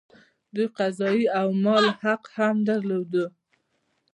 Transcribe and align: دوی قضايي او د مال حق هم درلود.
دوی 0.53 0.67
قضايي 0.79 1.25
او 1.39 1.47
د 1.53 1.57
مال 1.65 1.85
حق 2.01 2.23
هم 2.35 2.55
درلود. 2.69 3.13